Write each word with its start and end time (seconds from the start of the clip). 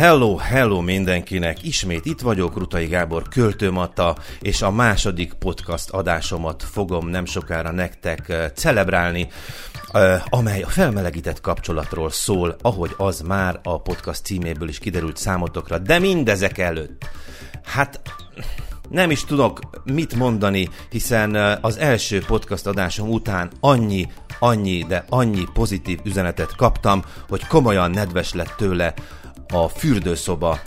Hello, 0.00 0.36
hello 0.36 0.80
mindenkinek! 0.80 1.62
Ismét 1.62 2.06
itt 2.06 2.20
vagyok, 2.20 2.58
Rutai 2.58 2.86
Gábor 2.86 3.28
költőmata, 3.28 4.16
és 4.40 4.62
a 4.62 4.70
második 4.70 5.32
podcast 5.32 5.90
adásomat 5.90 6.62
fogom 6.62 7.08
nem 7.08 7.24
sokára 7.24 7.70
nektek 7.70 8.52
celebrálni, 8.54 9.28
amely 10.28 10.62
a 10.62 10.66
felmelegített 10.66 11.40
kapcsolatról 11.40 12.10
szól, 12.10 12.56
ahogy 12.62 12.90
az 12.96 13.20
már 13.20 13.60
a 13.62 13.80
podcast 13.80 14.24
címéből 14.24 14.68
is 14.68 14.78
kiderült 14.78 15.16
számotokra, 15.16 15.78
de 15.78 15.98
mindezek 15.98 16.58
előtt. 16.58 17.08
Hát 17.64 18.00
nem 18.88 19.10
is 19.10 19.24
tudok 19.24 19.58
mit 19.84 20.14
mondani, 20.14 20.68
hiszen 20.90 21.34
az 21.60 21.78
első 21.78 22.22
podcast 22.26 22.66
adásom 22.66 23.08
után 23.08 23.50
annyi, 23.60 24.06
annyi, 24.38 24.84
de 24.88 25.04
annyi 25.08 25.44
pozitív 25.52 25.98
üzenetet 26.04 26.56
kaptam, 26.56 27.02
hogy 27.28 27.46
komolyan 27.46 27.90
nedves 27.90 28.32
lett 28.34 28.54
tőle 28.56 28.94
a 29.50 29.68
fürdőszoba. 29.68 30.58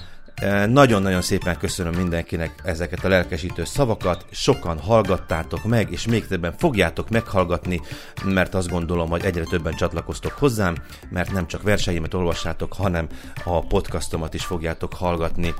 Nagyon-nagyon 0.67 1.21
szépen 1.21 1.57
köszönöm 1.57 1.93
mindenkinek 1.93 2.61
ezeket 2.63 3.03
a 3.03 3.07
lelkesítő 3.07 3.63
szavakat, 3.63 4.25
sokan 4.31 4.79
hallgattátok 4.79 5.63
meg, 5.63 5.91
és 5.91 6.07
még 6.07 6.27
többen 6.27 6.53
fogjátok 6.57 7.09
meghallgatni, 7.09 7.81
mert 8.23 8.53
azt 8.53 8.69
gondolom, 8.69 9.09
hogy 9.09 9.23
egyre 9.25 9.43
többen 9.43 9.75
csatlakoztok 9.75 10.31
hozzám, 10.31 10.75
mert 11.09 11.31
nem 11.31 11.47
csak 11.47 11.61
verseimet 11.61 12.13
olvassátok, 12.13 12.73
hanem 12.73 13.07
a 13.43 13.59
podcastomat 13.59 14.33
is 14.33 14.45
fogjátok 14.45 14.93
hallgatni. 14.93 15.53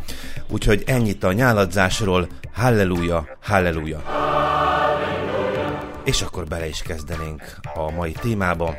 Úgyhogy 0.50 0.84
ennyit 0.86 1.24
a 1.24 1.32
nyáladzásról, 1.32 2.28
halleluja, 2.54 3.38
halleluja! 3.42 4.04
És 6.04 6.22
akkor 6.22 6.46
bele 6.46 6.68
is 6.68 6.82
kezdenénk 6.82 7.42
a 7.74 7.92
mai 7.92 8.12
témába. 8.12 8.76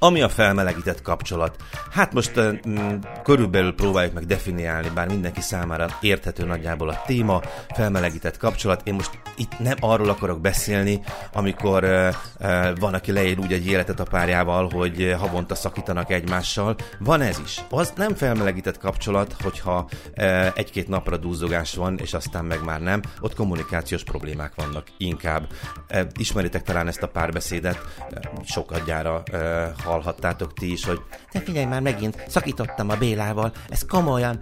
Ami 0.00 0.22
a 0.22 0.28
felmelegített 0.28 1.02
kapcsolat. 1.02 1.56
Hát 1.90 2.12
most 2.12 2.40
mm, 2.68 2.96
körülbelül 3.22 3.74
próbáljuk 3.74 4.14
meg 4.14 4.26
definiálni, 4.26 4.90
bár 4.94 5.08
mindenki 5.08 5.40
számára 5.40 5.86
érthető 6.00 6.44
nagyjából 6.44 6.88
a 6.88 7.02
téma, 7.06 7.40
felmelegített 7.74 8.36
kapcsolat. 8.36 8.86
Én 8.86 8.94
most 8.94 9.10
itt 9.36 9.58
nem 9.58 9.76
arról 9.80 10.08
akarok 10.08 10.40
beszélni, 10.40 11.00
amikor 11.32 11.84
uh, 11.84 12.14
uh, 12.40 12.78
van, 12.78 12.94
aki 12.94 13.12
leír 13.12 13.38
úgy 13.38 13.52
egy 13.52 13.66
életet 13.66 14.00
a 14.00 14.04
párjával, 14.04 14.68
hogy 14.68 15.14
havonta 15.18 15.54
szakítanak 15.54 16.10
egymással. 16.10 16.76
Van 16.98 17.20
ez 17.20 17.38
is. 17.44 17.64
Az 17.70 17.92
nem 17.96 18.14
felmelegített 18.14 18.78
kapcsolat, 18.78 19.36
hogyha 19.42 19.88
uh, 20.16 20.46
egy-két 20.54 20.88
napra 20.88 21.16
dúzogás 21.16 21.74
van, 21.74 21.98
és 21.98 22.14
aztán 22.14 22.44
meg 22.44 22.64
már 22.64 22.80
nem. 22.80 23.00
Ott 23.20 23.34
kommunikációs 23.34 24.04
problémák 24.04 24.52
vannak 24.56 24.86
inkább. 24.96 25.46
Uh, 25.94 26.00
ismeritek 26.16 26.62
talán 26.62 26.88
ezt 26.88 27.02
a 27.02 27.08
párbeszédet, 27.08 27.78
uh, 28.10 28.44
sokadjára 28.44 29.22
uh, 29.32 29.86
hallhattátok 29.88 30.52
ti 30.54 30.72
is, 30.72 30.84
hogy 30.84 31.00
te 31.30 31.40
figyelj 31.40 31.66
már 31.66 31.80
megint, 31.80 32.24
szakítottam 32.28 32.90
a 32.90 32.96
Bélával, 32.96 33.52
ez 33.68 33.86
komolyan, 33.86 34.40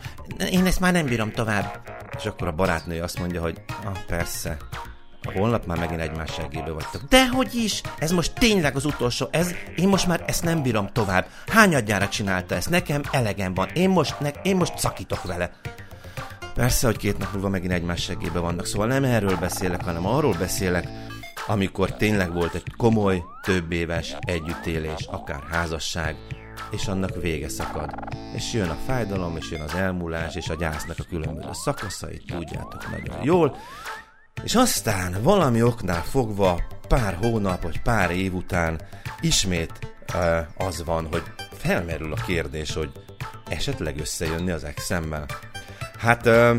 én 0.51 0.67
ezt 0.67 0.81
már 0.81 0.93
nem 0.93 1.07
bírom 1.07 1.33
tovább. 1.33 1.81
És 2.19 2.27
akkor 2.27 2.49
a 2.49 2.53
barátnő 2.53 3.03
azt 3.03 3.19
mondja, 3.19 3.41
hogy 3.41 3.61
ah, 3.85 3.99
persze, 4.07 4.57
a 5.27 5.39
holnap 5.39 5.67
már 5.67 5.79
megint 5.79 6.01
egymás 6.01 6.33
segébe 6.33 6.71
vagytok. 6.71 7.03
Dehogy 7.09 7.55
is! 7.55 7.81
Ez 7.99 8.11
most 8.11 8.33
tényleg 8.33 8.77
az 8.77 8.85
utolsó. 8.85 9.29
Ez, 9.31 9.55
én 9.77 9.89
most 9.89 10.07
már 10.07 10.25
ezt 10.27 10.45
nem 10.45 10.63
bírom 10.63 10.89
tovább. 10.93 11.27
Hányadjára 11.47 12.09
csinálta 12.09 12.55
ezt? 12.55 12.71
Nekem 12.71 13.03
elegem 13.11 13.55
van. 13.55 13.69
Én 13.75 13.89
most, 13.89 14.21
ne, 14.21 14.29
én 14.29 14.57
most 14.57 14.79
szakítok 14.79 15.23
vele. 15.23 15.51
Persze, 16.55 16.87
hogy 16.87 16.97
két 16.97 17.19
nap 17.19 17.33
múlva 17.33 17.49
megint 17.49 17.73
egymás 17.73 18.03
segébe 18.03 18.39
vannak. 18.39 18.67
Szóval 18.67 18.87
nem 18.87 19.05
erről 19.05 19.37
beszélek, 19.37 19.85
hanem 19.85 20.07
arról 20.07 20.35
beszélek, 20.39 20.89
amikor 21.47 21.97
tényleg 21.97 22.33
volt 22.33 22.55
egy 22.55 22.73
komoly, 22.77 23.23
több 23.47 23.73
éves 23.73 24.17
együttélés, 24.21 25.07
akár 25.07 25.43
házasság, 25.51 26.17
és 26.71 26.87
annak 26.87 27.21
vége 27.21 27.49
szakad. 27.49 27.95
És 28.35 28.53
jön 28.53 28.69
a 28.69 28.77
fájdalom, 28.87 29.37
és 29.37 29.51
jön 29.51 29.61
az 29.61 29.75
elmúlás, 29.75 30.35
és 30.35 30.49
a 30.49 30.55
gyásznak 30.55 30.99
a 30.99 31.05
különböző 31.09 31.49
szakaszait, 31.53 32.27
tudjátok 32.27 32.91
nagyon 32.91 33.25
jól. 33.25 33.57
És 34.43 34.55
aztán 34.55 35.23
valami 35.23 35.63
oknál 35.63 36.03
fogva 36.03 36.61
pár 36.89 37.15
hónap, 37.15 37.63
vagy 37.63 37.83
pár 37.83 38.11
év 38.11 38.35
után 38.35 38.81
ismét 39.21 39.73
uh, 40.15 40.67
az 40.67 40.85
van, 40.85 41.07
hogy 41.11 41.23
felmerül 41.53 42.13
a 42.13 42.25
kérdés, 42.27 42.75
hogy 42.75 42.91
esetleg 43.49 43.99
összejönni 43.99 44.51
az 44.51 44.65
exemmel. 44.65 45.27
Hát 45.99 46.27
uh, 46.27 46.57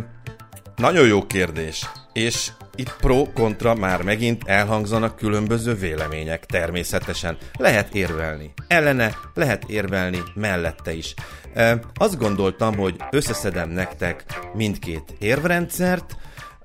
nagyon 0.76 1.08
jó 1.08 1.26
kérdés, 1.26 1.86
és 2.18 2.52
itt 2.76 2.96
pro-kontra 2.96 3.76
már 3.76 4.02
megint 4.02 4.44
elhangzanak 4.46 5.16
különböző 5.16 5.74
vélemények, 5.74 6.46
természetesen. 6.46 7.38
Lehet 7.58 7.96
érvelni. 7.96 8.54
Ellene 8.68 9.16
lehet 9.34 9.64
érvelni, 9.68 10.24
mellette 10.34 10.94
is. 10.94 11.14
E, 11.54 11.80
azt 11.94 12.18
gondoltam, 12.18 12.76
hogy 12.76 12.96
összeszedem 13.12 13.70
nektek 13.70 14.24
mindkét 14.54 15.14
érvrendszert, 15.20 16.16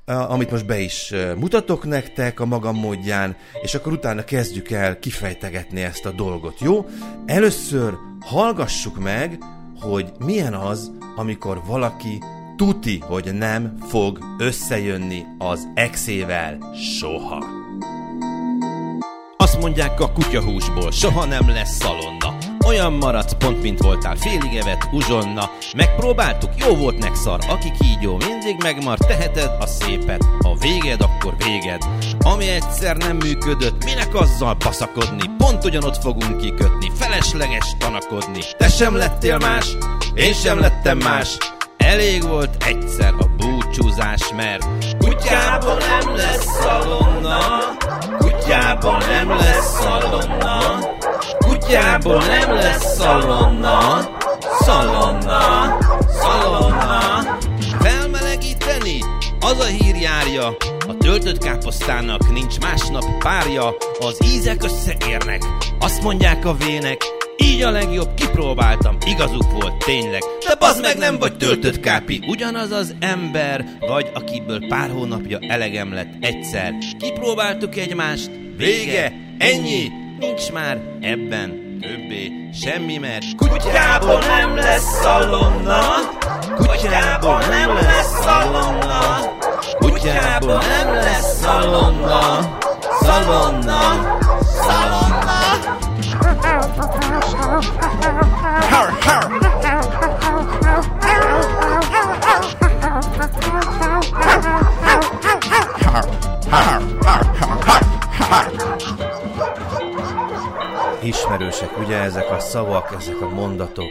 amit 0.04 0.50
most 0.50 0.66
be 0.66 0.78
is 0.78 1.12
mutatok 1.36 1.84
nektek 1.84 2.40
a 2.40 2.46
magam 2.46 2.76
módján, 2.76 3.36
és 3.62 3.74
akkor 3.74 3.92
utána 3.92 4.24
kezdjük 4.24 4.70
el 4.70 4.98
kifejtegetni 4.98 5.82
ezt 5.82 6.06
a 6.06 6.10
dolgot, 6.10 6.60
jó? 6.60 6.86
Először 7.26 7.94
hallgassuk 8.20 8.98
meg, 8.98 9.38
hogy 9.80 10.12
milyen 10.18 10.54
az, 10.54 10.90
amikor 11.16 11.62
valaki 11.66 12.22
tuti, 12.56 13.02
hogy 13.06 13.34
nem 13.34 13.76
fog 13.88 14.18
összejönni 14.38 15.24
az 15.38 15.68
exével 15.74 16.58
soha. 16.98 17.44
Azt 19.36 19.60
mondják 19.60 20.00
a 20.00 20.12
kutyahúsból, 20.12 20.90
soha 20.90 21.24
nem 21.24 21.48
lesz 21.48 21.76
szalonna. 21.76 22.36
Olyan 22.66 22.92
maradsz 22.92 23.34
pont, 23.38 23.62
mint 23.62 23.80
voltál, 23.80 24.16
félig 24.16 24.56
evett 24.56 24.88
uzsonna. 24.92 25.50
Megpróbáltuk, 25.76 26.50
jó 26.56 26.76
volt 26.76 26.98
megszar, 26.98 27.40
aki 27.48 27.72
kígyó, 27.78 28.16
mindig 28.16 28.56
megmar, 28.62 28.98
teheted 28.98 29.50
a 29.60 29.66
szépet. 29.66 30.24
Ha 30.42 30.54
véged, 30.54 31.00
akkor 31.00 31.34
véged. 31.46 31.82
Ami 32.18 32.48
egyszer 32.48 32.96
nem 32.96 33.16
működött, 33.16 33.84
minek 33.84 34.14
azzal 34.14 34.54
baszakodni? 34.54 35.30
Pont 35.36 35.64
ugyanott 35.64 35.96
fogunk 35.96 36.36
kikötni, 36.36 36.90
felesleges 36.94 37.76
tanakodni. 37.78 38.40
Te 38.56 38.68
sem 38.68 38.96
lettél 38.96 39.38
más, 39.38 39.76
én 40.14 40.32
sem 40.32 40.58
lettem 40.58 40.98
más, 40.98 41.36
Elég 41.92 42.22
volt 42.22 42.64
egyszer 42.64 43.14
a 43.18 43.26
búcsúzás, 43.36 44.32
mert 44.36 44.66
kutyából 44.98 45.76
nem 45.76 46.16
lesz 46.16 46.44
szalonna, 46.44 47.38
kutyából 48.18 48.98
nem 48.98 49.28
lesz 49.28 49.80
szalonna, 49.80 50.78
kutyából 51.38 52.24
nem 52.24 52.52
lesz 52.54 52.96
szalonna, 52.96 54.08
szalonna, 54.60 55.78
szalonna. 56.08 57.00
Felmelegíteni, 57.80 58.98
az 59.40 59.60
a 59.60 59.64
hír 59.64 59.96
járja, 59.96 60.46
a 60.88 60.96
töltött 60.98 61.38
káposztának 61.38 62.32
nincs 62.32 62.60
másnap 62.60 63.04
párja, 63.18 63.74
az 64.00 64.18
ízek 64.24 64.62
összeérnek, 64.64 65.42
azt 65.78 66.02
mondják 66.02 66.44
a 66.44 66.54
vének, 66.54 67.21
így 67.42 67.62
a 67.62 67.70
legjobb, 67.70 68.14
kipróbáltam, 68.14 68.96
igazuk 69.06 69.52
volt 69.52 69.84
tényleg. 69.84 70.22
De 70.46 70.54
bazd 70.54 70.80
meg 70.80 70.96
nem 70.96 71.18
vagy 71.18 71.36
töltött 71.36 71.80
kápi, 71.80 72.22
ugyanaz 72.26 72.70
az 72.70 72.94
ember, 73.00 73.64
vagy 73.80 74.10
akiből 74.14 74.66
pár 74.68 74.90
hónapja 74.90 75.38
elegem 75.40 75.92
lett 75.92 76.12
egyszer. 76.20 76.74
Kipróbáltuk 76.98 77.76
egymást, 77.76 78.30
vége, 78.56 79.12
ennyi, 79.38 79.90
nincs 80.18 80.52
már 80.52 80.80
ebben 81.00 81.62
többé 81.80 82.32
semmi, 82.54 82.98
mert 82.98 83.24
kutyából 83.36 84.18
nem 84.18 84.56
lesz 84.56 85.00
szalonna, 85.02 85.80
kutyából 86.56 87.40
nem 87.48 87.74
lesz 87.74 88.22
szalonna, 88.24 89.36
kutyából 89.78 90.62
nem 90.68 90.94
lesz 90.94 91.40
szalonna, 91.40 92.58
szalonna. 93.00 94.20
Ismerősek 111.42 111.78
ugye 111.78 111.96
ezek 111.96 112.30
a 112.30 112.38
szavak, 112.38 112.94
ezek 112.98 113.20
a 113.20 113.28
mondatok, 113.28 113.90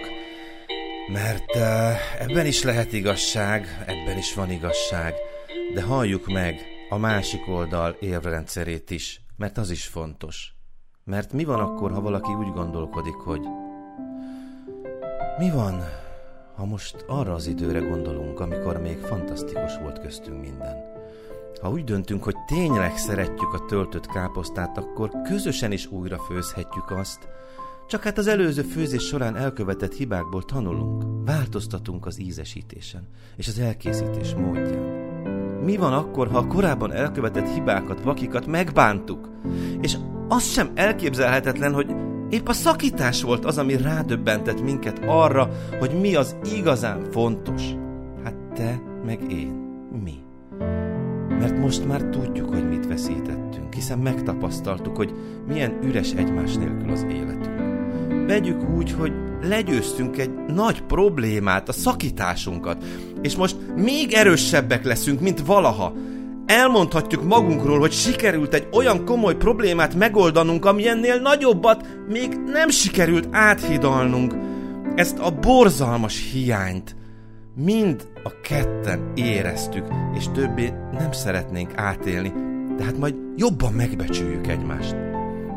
mert 1.07 1.56
uh, 1.56 2.21
ebben 2.21 2.45
is 2.45 2.63
lehet 2.63 2.94
igazság, 2.94 3.83
ebben 3.88 4.18
is 4.18 4.33
van 4.33 4.51
igazság, 4.51 5.13
de 5.74 5.81
halljuk 5.81 6.27
meg 6.27 6.62
a 6.89 6.98
másik 6.98 7.48
oldal 7.48 7.95
érvrendszerét 8.00 8.89
is, 8.89 9.21
mert 9.38 9.57
az 9.57 9.69
is 9.69 9.86
fontos. 9.86 10.53
Mert 11.03 11.33
mi 11.33 11.44
van 11.44 11.59
akkor, 11.59 11.92
ha 11.92 12.01
valaki 12.01 12.31
úgy 12.31 12.51
gondolkodik, 12.53 13.15
hogy 13.15 13.42
mi 15.38 15.50
van, 15.50 15.83
ha 16.56 16.65
most 16.65 17.06
arra 17.07 17.33
az 17.33 17.47
időre 17.47 17.80
gondolunk, 17.80 18.39
amikor 18.39 18.81
még 18.81 18.97
fantasztikus 18.97 19.77
volt 19.77 20.00
köztünk 20.00 20.42
minden? 20.42 20.90
Ha 21.61 21.69
úgy 21.69 21.83
döntünk, 21.83 22.23
hogy 22.23 22.35
tényleg 22.45 22.97
szeretjük 22.97 23.53
a 23.53 23.65
töltött 23.65 24.07
káposztát, 24.07 24.77
akkor 24.77 25.11
közösen 25.23 25.71
is 25.71 25.87
újra 25.87 26.17
főzhetjük 26.17 26.91
azt, 26.91 27.29
Csak 27.87 28.03
hát 28.03 28.17
az 28.17 28.27
előző 28.27 28.61
főzés 28.61 29.03
során 29.03 29.35
elkövetett 29.35 29.93
hibákból 29.93 30.43
tanulunk, 30.43 31.25
változtatunk 31.25 32.05
az 32.05 32.19
ízesítésen 32.19 33.07
és 33.35 33.47
az 33.47 33.59
elkészítés 33.59 34.33
módján. 34.33 34.83
Mi 35.63 35.77
van 35.77 35.93
akkor, 35.93 36.27
ha 36.27 36.37
a 36.37 36.47
korábban 36.47 36.91
elkövetett 36.91 37.53
hibákat, 37.53 38.03
vakikat 38.03 38.47
megbántuk? 38.47 39.29
És 39.81 39.97
az 40.27 40.43
sem 40.43 40.71
elképzelhetetlen, 40.75 41.73
hogy 41.73 41.95
épp 42.29 42.47
a 42.47 42.53
szakítás 42.53 43.21
volt 43.21 43.45
az, 43.45 43.57
ami 43.57 43.77
rádöbbentett 43.77 44.61
minket 44.61 45.01
arra, 45.05 45.49
hogy 45.79 45.99
mi 45.99 46.15
az 46.15 46.35
igazán 46.55 47.11
fontos. 47.11 47.61
Hát 48.23 48.35
te, 48.53 48.81
meg 49.05 49.31
én. 49.31 49.60
Mert 51.41 51.57
most 51.57 51.88
már 51.88 52.01
tudjuk, 52.01 52.49
hogy 52.49 52.69
mit 52.69 52.88
veszítettünk, 52.88 53.73
hiszen 53.73 53.97
megtapasztaltuk, 53.97 54.95
hogy 54.95 55.13
milyen 55.47 55.79
üres 55.83 56.11
egymás 56.11 56.55
nélkül 56.55 56.91
az 56.91 57.05
életünk. 57.09 57.59
Vegyük 58.27 58.69
úgy, 58.69 58.91
hogy 58.91 59.11
legyőztünk 59.41 60.17
egy 60.17 60.31
nagy 60.47 60.81
problémát, 60.81 61.69
a 61.69 61.71
szakításunkat, 61.71 62.83
és 63.21 63.35
most 63.35 63.55
még 63.75 64.13
erősebbek 64.13 64.85
leszünk, 64.85 65.19
mint 65.19 65.45
valaha. 65.45 65.93
Elmondhatjuk 66.45 67.23
magunkról, 67.23 67.79
hogy 67.79 67.91
sikerült 67.91 68.53
egy 68.53 68.67
olyan 68.71 69.05
komoly 69.05 69.35
problémát 69.35 69.95
megoldanunk, 69.95 70.65
ami 70.65 70.87
ennél 70.87 71.19
nagyobbat 71.19 71.87
még 72.07 72.39
nem 72.45 72.69
sikerült 72.69 73.27
áthidalnunk. 73.31 74.35
Ezt 74.95 75.19
a 75.19 75.31
borzalmas 75.31 76.31
hiányt 76.31 76.95
mind 77.55 78.10
a 78.23 78.41
ketten 78.41 79.12
éreztük, 79.15 79.88
és 80.15 80.25
többé 80.33 80.73
nem 80.91 81.12
szeretnénk 81.12 81.77
átélni, 81.77 82.33
de 82.77 82.83
hát 82.83 82.97
majd 82.97 83.15
jobban 83.35 83.73
megbecsüljük 83.73 84.47
egymást. 84.47 84.95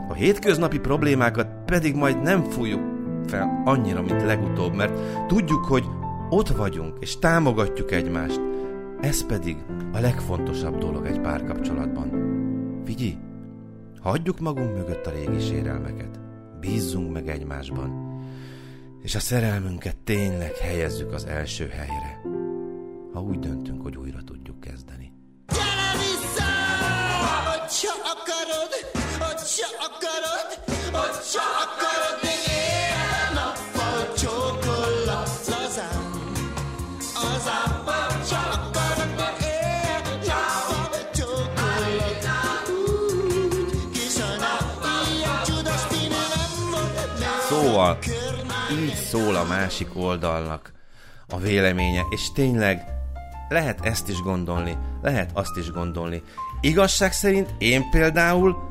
A 0.09 0.15
hétköznapi 0.15 0.79
problémákat 0.79 1.49
pedig 1.65 1.95
majd 1.95 2.23
nem 2.23 2.43
fújjuk 2.43 2.83
fel 3.27 3.63
annyira, 3.65 4.03
mint 4.03 4.23
legutóbb, 4.23 4.75
mert 4.75 5.27
tudjuk, 5.27 5.65
hogy 5.65 5.85
ott 6.31 6.49
vagyunk, 6.49 6.97
és 7.01 7.19
támogatjuk 7.19 7.93
egymást. 7.93 8.41
Ez 9.01 9.27
pedig 9.27 9.57
a 9.93 9.99
legfontosabb 10.01 10.79
dolog 10.79 11.07
egy 11.07 11.21
párkapcsolatban. 11.21 12.11
Vigyi, 12.85 13.19
hagyjuk 14.01 14.41
magunk 14.41 14.77
mögött 14.77 15.07
a 15.07 15.11
régi 15.11 15.41
sérelmeket, 15.41 16.21
bízzunk 16.61 17.13
meg 17.13 17.29
egymásban, 17.29 18.05
és 19.03 19.15
a 19.15 19.21
szerelmünket 19.21 19.97
tényleg 20.05 20.53
helyezzük 20.57 21.13
az 21.13 21.25
első 21.25 21.69
helyre, 21.69 22.34
ha 23.15 23.21
úgy 23.21 23.39
döntünk, 23.39 23.83
hogy 23.83 23.97
újra 23.97 24.19
tudjuk 24.25 24.61
kezdeni. 24.61 25.13
Gyere 25.47 25.91
vissza! 25.99 26.49
Hogyha 27.47 27.95
akarod, 28.15 28.73
hogyha 29.19 29.69
akarod, 29.87 30.49
hogyha 30.93 31.43
akarod, 31.65 32.23
Szóval 47.49 47.99
így 48.73 48.95
szól 48.95 49.37
a 49.37 49.45
másik 49.45 49.97
oldalnak 49.97 50.73
a 51.29 51.39
véleménye, 51.39 52.03
és 52.11 52.33
tényleg 52.33 52.94
lehet 53.55 53.87
ezt 53.87 54.09
is 54.09 54.21
gondolni, 54.23 54.77
lehet 55.03 55.31
azt 55.33 55.57
is 55.57 55.71
gondolni. 55.71 56.23
Igazság 56.61 57.13
szerint 57.13 57.55
én 57.59 57.91
például, 57.91 58.69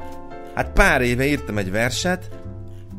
hát 0.53 0.71
pár 0.71 1.01
éve 1.01 1.25
írtam 1.25 1.57
egy 1.57 1.71
verset, 1.71 2.29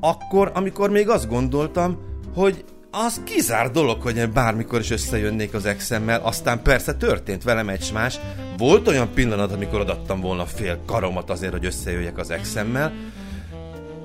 akkor, 0.00 0.50
amikor 0.54 0.90
még 0.90 1.08
azt 1.08 1.28
gondoltam, 1.28 1.98
hogy 2.34 2.64
az 2.90 3.20
kizár 3.24 3.70
dolog, 3.70 4.02
hogy 4.02 4.16
én 4.16 4.32
bármikor 4.32 4.80
is 4.80 4.90
összejönnék 4.90 5.54
az 5.54 5.66
exemmel, 5.66 6.20
aztán 6.20 6.62
persze 6.62 6.94
történt 6.94 7.42
velem 7.42 7.68
egy 7.68 7.90
más. 7.92 8.20
Volt 8.56 8.88
olyan 8.88 9.12
pillanat, 9.14 9.52
amikor 9.52 9.80
adattam 9.80 10.20
volna 10.20 10.46
fél 10.46 10.80
karomat 10.86 11.30
azért, 11.30 11.52
hogy 11.52 11.64
összejöjjek 11.64 12.18
az 12.18 12.30
exemmel, 12.30 12.92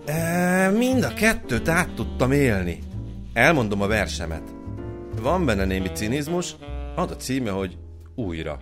E, 0.05 0.69
mind 0.69 1.03
a 1.03 1.13
kettőt 1.13 1.67
át 1.67 1.89
tudtam 1.95 2.31
élni. 2.31 2.79
Elmondom 3.33 3.81
a 3.81 3.87
versemet. 3.87 4.41
Van 5.21 5.45
benne 5.45 5.65
némi 5.65 5.87
cinizmus, 5.93 6.55
ad 6.95 7.11
a 7.11 7.15
címe, 7.15 7.51
hogy 7.51 7.77
újra. 8.15 8.59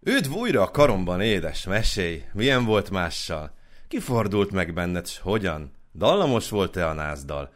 Üdv 0.00 0.32
újra 0.32 0.62
a 0.62 0.70
karomban, 0.70 1.20
édes, 1.20 1.64
mesélj, 1.64 2.24
milyen 2.32 2.64
volt 2.64 2.90
mással? 2.90 3.54
Kifordult 3.88 4.50
meg 4.50 4.74
benned, 4.74 5.06
s 5.06 5.18
hogyan? 5.18 5.72
Dallamos 5.94 6.48
volt-e 6.48 6.88
a 6.88 6.92
názdal? 6.92 7.52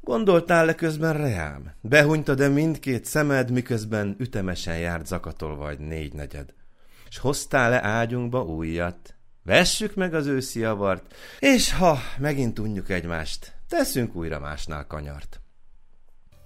Gondoltál-e 0.00 0.74
közben 0.74 1.16
reám? 1.16 1.72
Behunytad-e 1.80 2.48
mindkét 2.48 3.04
szemed, 3.04 3.50
miközben 3.50 4.16
ütemesen 4.18 4.78
járt 4.78 5.06
zakatol 5.06 5.56
vagy 5.56 5.78
négynegyed? 5.78 6.54
S 7.08 7.18
hoztál-e 7.18 7.84
ágyunkba 7.84 8.42
újat? 8.42 9.14
Vessük 9.42 9.94
meg 9.94 10.14
az 10.14 10.26
őszi 10.26 10.60
javart, 10.60 11.14
és 11.38 11.72
ha 11.72 11.98
megint 12.18 12.58
unjuk 12.58 12.90
egymást, 12.90 13.52
teszünk 13.68 14.14
újra 14.14 14.40
másnál 14.40 14.86
kanyart. 14.86 15.40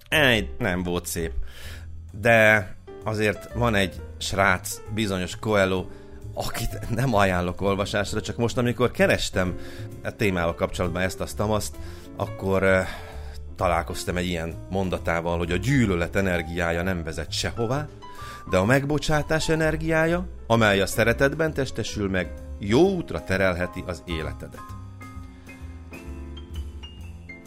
Egy 0.09 0.49
nem 0.57 0.83
volt 0.83 1.05
szép, 1.05 1.33
de 2.11 2.67
azért 3.03 3.53
van 3.53 3.75
egy 3.75 4.01
srác, 4.17 4.81
bizonyos 4.93 5.35
Coelho, 5.35 5.85
akit 6.33 6.89
nem 6.89 7.13
ajánlok 7.13 7.61
olvasásra, 7.61 8.21
csak 8.21 8.37
most, 8.37 8.57
amikor 8.57 8.91
kerestem 8.91 9.57
a 10.03 10.15
témával 10.15 10.55
kapcsolatban 10.55 11.01
ezt, 11.01 11.19
azt, 11.19 11.39
azt, 11.39 11.75
akkor 12.15 12.63
uh, 12.63 12.79
találkoztam 13.55 14.17
egy 14.17 14.25
ilyen 14.25 14.53
mondatával, 14.69 15.37
hogy 15.37 15.51
a 15.51 15.57
gyűlölet 15.57 16.15
energiája 16.15 16.83
nem 16.83 17.03
vezet 17.03 17.31
sehová, 17.31 17.87
de 18.49 18.57
a 18.57 18.65
megbocsátás 18.65 19.49
energiája, 19.49 20.27
amely 20.47 20.81
a 20.81 20.85
szeretetben 20.85 21.53
testesül 21.53 22.09
meg, 22.09 22.31
jó 22.59 22.89
útra 22.89 23.23
terelheti 23.23 23.83
az 23.85 24.03
életedet. 24.05 24.63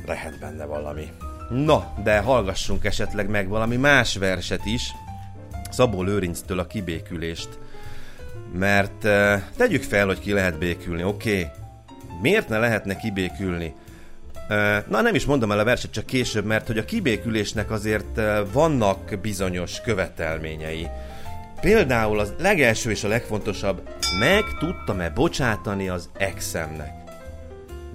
Lehet 0.06 0.38
benne 0.41 0.64
valami. 0.64 1.09
Na, 1.50 1.93
de 2.03 2.19
hallgassunk 2.19 2.85
esetleg 2.85 3.29
meg 3.29 3.49
valami 3.49 3.77
más 3.77 4.16
verset 4.16 4.64
is, 4.64 4.93
Szabó 5.71 6.02
Lőrinctől 6.02 6.59
a 6.59 6.66
kibékülést. 6.66 7.49
Mert 8.59 9.05
uh, 9.05 9.35
tegyük 9.57 9.83
fel, 9.83 10.07
hogy 10.07 10.19
ki 10.21 10.33
lehet 10.33 10.59
békülni, 10.59 11.05
oké? 11.05 11.31
Okay. 11.31 11.50
Miért 12.21 12.49
ne 12.49 12.59
lehetne 12.59 12.97
kibékülni? 12.97 13.75
Uh, 14.49 14.76
na 14.88 15.00
nem 15.00 15.14
is 15.14 15.25
mondom 15.25 15.52
el 15.52 15.59
a 15.59 15.64
verset 15.64 15.90
csak 15.90 16.07
később, 16.07 16.45
mert 16.45 16.66
hogy 16.66 16.78
a 16.78 16.85
kibékülésnek 16.85 17.71
azért 17.71 18.16
uh, 18.16 18.38
vannak 18.52 19.19
bizonyos 19.21 19.81
követelményei. 19.81 20.88
Például 21.61 22.19
az 22.19 22.35
legelső 22.38 22.90
és 22.90 23.05
a 23.05 23.09
legfontosabb, 23.09 23.88
meg 24.19 24.45
tudtam-e 24.59 25.11
bocsátani 25.11 25.88
az 25.88 26.09
exemnek? 26.19 27.01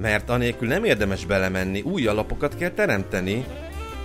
Mert 0.01 0.29
anélkül 0.29 0.67
nem 0.67 0.83
érdemes 0.83 1.25
belemenni, 1.25 1.81
új 1.81 2.07
alapokat 2.07 2.57
kell 2.57 2.69
teremteni. 2.69 3.45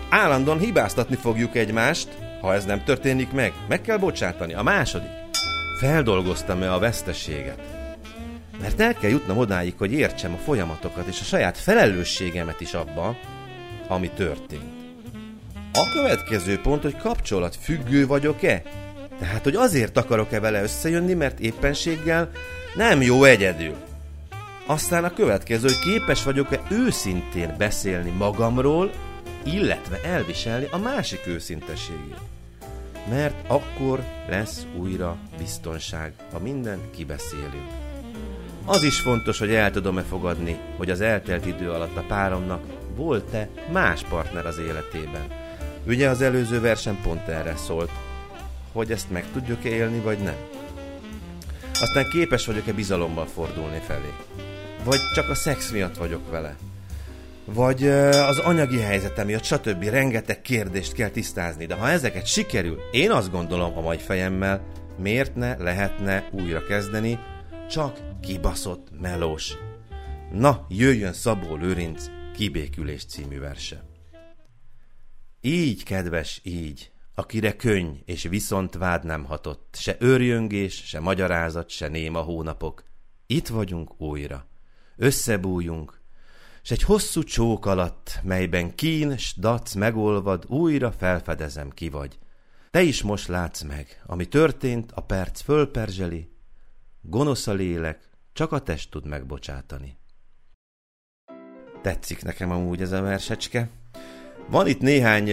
Állandóan 0.09 0.59
hibáztatni 0.59 1.17
fogjuk 1.17 1.57
egymást, 1.57 2.09
ha 2.41 2.55
ez 2.55 2.65
nem 2.65 2.85
történik 2.85 3.33
meg. 3.33 3.53
Meg 3.69 3.81
kell 3.81 3.97
bocsátani. 3.97 4.55
A 4.55 4.63
második. 4.63 5.11
Feldolgoztam-e 5.79 6.73
a 6.73 6.79
veszteséget? 6.79 7.61
Mert 8.61 8.81
el 8.81 8.95
kell 8.95 9.11
jutnom 9.11 9.39
odáig, 9.39 9.75
hogy 9.79 9.93
értsem 9.93 10.33
a 10.33 10.43
folyamatokat 10.45 11.07
és 11.07 11.21
a 11.21 11.25
saját 11.25 11.59
felelősségemet 11.59 12.61
is 12.61 12.75
abba, 12.75 13.17
ami 13.89 14.11
történt. 14.11 14.81
A 15.73 15.91
következő 15.93 16.61
pont, 16.61 16.83
hogy 16.83 16.97
kapcsolat 16.97 17.57
függő 17.57 18.07
vagyok-e? 18.07 18.63
Tehát, 19.19 19.43
hogy 19.43 19.55
azért 19.55 19.97
akarok-e 19.97 20.41
vele 20.41 20.63
összejönni, 20.63 21.15
mert 21.15 21.41
éppenséggel 21.41 22.31
nem 22.75 23.03
jó 23.03 23.25
egyedül. 23.25 23.75
Aztán 24.67 25.05
a 25.05 25.13
következő, 25.13 25.67
hogy 25.67 25.79
képes 25.79 26.23
vagyok-e 26.25 26.63
őszintén 26.71 27.55
beszélni 27.59 28.11
magamról, 28.11 28.91
illetve 29.45 30.01
elviselni 30.05 30.67
a 30.71 30.79
másik 30.79 31.27
őszintességét. 31.27 32.21
Mert 33.11 33.51
akkor 33.51 34.05
lesz 34.29 34.67
újra 34.77 35.17
biztonság, 35.39 36.13
ha 36.33 36.39
mindent 36.39 36.91
kibeszélünk. 36.91 37.71
Az 38.65 38.83
is 38.83 39.01
fontos, 39.01 39.39
hogy 39.39 39.55
el 39.55 39.71
tudom-e 39.71 40.03
fogadni, 40.03 40.59
hogy 40.77 40.91
az 40.91 41.01
eltelt 41.01 41.47
idő 41.47 41.71
alatt 41.71 41.97
a 41.97 42.05
páromnak 42.09 42.63
volt-e 42.97 43.49
más 43.73 44.03
partner 44.03 44.47
az 44.47 44.59
életében. 44.59 45.27
Ugye 45.87 46.09
az 46.09 46.23
előző 46.23 46.61
versen 46.61 46.99
pont 47.03 47.29
erre 47.29 47.57
szólt, 47.57 47.91
hogy 48.73 48.91
ezt 48.91 49.11
meg 49.11 49.25
tudjuk 49.33 49.65
élni, 49.65 50.01
vagy 50.01 50.19
nem. 50.19 50.37
Aztán 51.81 52.11
képes 52.11 52.47
vagyok-e 52.47 52.73
bizalommal 52.73 53.27
fordulni 53.27 53.81
felé. 53.87 54.13
Vagy 54.85 55.01
csak 55.15 55.29
a 55.29 55.35
szex 55.35 55.71
miatt 55.71 55.97
vagyok 55.97 56.31
vele. 56.31 56.57
Vagy 57.45 57.87
az 57.89 58.39
anyagi 58.39 58.79
helyzetem 58.79 59.27
miatt, 59.27 59.45
stb. 59.45 59.83
Rengeteg 59.85 60.41
kérdést 60.41 60.93
kell 60.93 61.09
tisztázni, 61.09 61.67
de 61.67 61.75
ha 61.75 61.89
ezeket 61.89 62.27
sikerül, 62.27 62.79
én 62.93 63.11
azt 63.11 63.31
gondolom 63.31 63.79
a 63.79 63.81
mai 63.81 63.99
fejemmel, 63.99 64.67
miért 64.99 65.35
ne 65.35 65.57
lehetne 65.57 66.29
újra 66.33 66.63
kezdeni, 66.63 67.19
csak 67.71 68.01
kibaszott 68.21 69.01
melós. 69.01 69.55
Na, 70.33 70.67
jöjjön 70.69 71.13
Szabó 71.13 71.57
Lőrinc 71.57 72.05
Kibékülés 72.35 73.05
című 73.05 73.39
verse. 73.39 73.85
Így, 75.41 75.83
kedves, 75.83 76.41
így, 76.45 76.91
akire 77.15 77.57
könny 77.57 77.95
és 78.05 78.23
viszont 78.23 78.75
vád 78.75 79.05
nem 79.05 79.25
hatott, 79.25 79.77
se 79.79 79.97
őrjöngés, 79.99 80.83
se 80.87 81.01
magyarázat, 81.01 81.69
se 81.69 81.89
néma 81.89 82.21
hónapok. 82.21 82.85
Itt 83.27 83.49
vagyunk 83.49 84.01
újra. 84.01 84.51
Összebújunk, 84.97 86.01
s 86.63 86.71
egy 86.71 86.83
hosszú 86.83 87.23
csók 87.23 87.67
alatt, 87.67 88.21
melyben 88.23 88.75
kín 88.75 89.17
s 89.17 89.35
dac 89.37 89.75
megolvad, 89.75 90.45
újra 90.49 90.93
felfedezem 90.93 91.71
ki 91.71 91.89
vagy. 91.89 92.19
Te 92.71 92.83
is 92.83 93.03
most 93.03 93.29
látsz 93.29 93.63
meg, 93.63 94.03
ami 94.07 94.27
történt, 94.27 94.93
a 94.93 95.01
perc 95.01 95.41
fölperzseli, 95.41 96.31
gonosz 97.01 97.47
a 97.47 97.53
lélek, 97.53 98.09
csak 98.33 98.53
a 98.53 98.59
test 98.59 98.91
tud 98.91 99.07
megbocsátani. 99.07 99.97
Tetszik 101.83 102.23
nekem 102.23 102.51
amúgy 102.51 102.81
ez 102.81 102.93
a 102.93 103.01
versecske. 103.01 103.69
Van 104.49 104.67
itt 104.67 104.81
néhány 104.81 105.31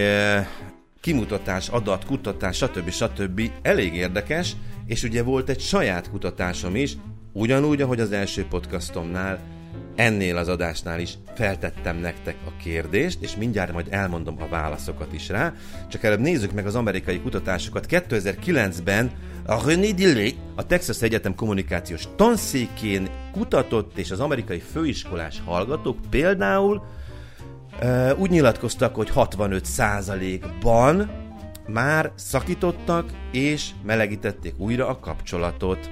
kimutatás, 1.02 1.70
adat, 1.70 2.06
kutatás, 2.06 2.58
stb. 2.58 2.90
stb. 2.90 3.52
elég 3.62 3.94
érdekes, 3.94 4.56
és 4.86 5.04
ugye 5.04 5.24
volt 5.24 5.50
egy 5.50 5.60
saját 5.60 6.10
kutatásom 6.10 6.76
is, 6.76 6.98
ugyanúgy, 7.32 7.82
ahogy 7.82 8.00
az 8.00 8.12
első 8.12 8.46
podcastomnál, 8.46 9.40
ennél 9.96 10.38
az 10.38 10.48
adásnál 10.48 11.00
is 11.00 11.18
feltettem 11.36 11.98
nektek 11.98 12.36
a 12.46 12.62
kérdést, 12.64 13.22
és 13.22 13.36
mindjárt 13.36 13.74
majd 13.74 13.88
elmondom 13.90 14.42
a 14.42 14.48
válaszokat 14.48 15.14
is 15.14 15.30
rá. 15.30 15.54
Csak 15.88 16.04
előbb 16.04 16.20
nézzük 16.20 16.52
meg 16.52 16.66
az 16.66 16.76
amerikai 16.76 17.20
kutatásokat. 17.20 17.86
2009-ben 17.90 19.12
a 19.46 19.66
René 19.66 19.92
Dillé, 19.92 20.34
a 20.56 20.66
Texas 20.66 21.02
Egyetem 21.02 21.36
kommunikációs 21.36 22.04
tanszékén 22.16 23.10
kutatott, 23.32 23.98
és 23.98 24.12
az 24.12 24.20
amerikai 24.20 24.60
főiskolás 24.60 25.42
hallgatók 25.46 25.98
például 26.10 26.84
úgy 28.18 28.30
nyilatkoztak, 28.30 28.96
hogy 28.96 29.12
65%-ban 29.16 31.12
már 31.68 32.12
szakítottak, 32.16 33.10
és 33.32 33.70
melegítették 33.84 34.54
újra 34.58 34.88
a 34.88 35.00
kapcsolatot. 35.00 35.90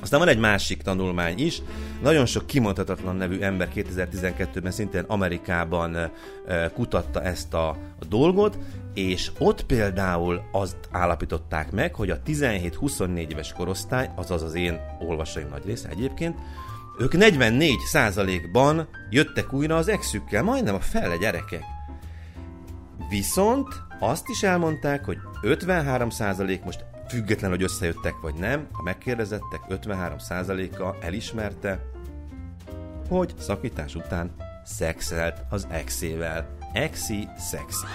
Aztán 0.00 0.18
van 0.18 0.28
egy 0.28 0.38
másik 0.38 0.82
tanulmány 0.82 1.38
is, 1.38 1.62
nagyon 2.02 2.26
sok 2.26 2.46
kimondhatatlan 2.46 3.16
nevű 3.16 3.40
ember 3.40 3.68
2012-ben 3.74 4.72
szintén 4.72 5.04
Amerikában 5.06 6.10
kutatta 6.74 7.22
ezt 7.22 7.54
a, 7.54 7.76
dolgot, 8.08 8.58
és 8.94 9.30
ott 9.38 9.62
például 9.62 10.42
azt 10.52 10.76
állapították 10.90 11.70
meg, 11.70 11.94
hogy 11.94 12.10
a 12.10 12.22
17-24 12.26 13.30
éves 13.30 13.52
korosztály, 13.52 14.10
azaz 14.16 14.42
az 14.42 14.54
én 14.54 14.80
olvasóim 15.00 15.48
nagy 15.48 15.64
része 15.64 15.88
egyébként, 15.88 16.38
ők 16.98 17.12
44%-ban 17.16 18.88
jöttek 19.10 19.52
újra 19.52 19.76
az 19.76 19.88
exükkel, 19.88 20.42
majdnem 20.42 20.74
a 20.74 20.80
fele 20.80 21.16
gyerekek. 21.16 21.62
Viszont 23.08 23.68
azt 24.00 24.28
is 24.28 24.42
elmondták, 24.42 25.04
hogy 25.04 25.18
53% 25.42 26.64
most 26.64 26.84
független, 27.08 27.50
hogy 27.50 27.62
összejöttek 27.62 28.14
vagy 28.22 28.34
nem, 28.34 28.66
a 28.72 28.82
megkérdezettek 28.82 29.60
53%-a 29.68 31.04
elismerte, 31.04 31.80
hogy 33.08 33.34
szakítás 33.38 33.94
után 33.94 34.34
szexelt 34.64 35.40
az 35.48 35.66
exével. 35.70 36.56
Exi, 36.72 37.28
szexi. 37.38 37.86